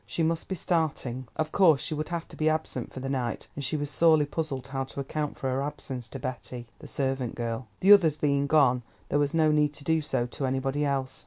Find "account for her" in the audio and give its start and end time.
4.99-5.61